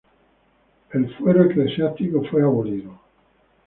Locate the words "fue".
2.23-2.41